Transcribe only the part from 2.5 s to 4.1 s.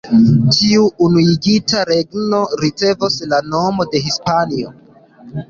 ricevos la nomon de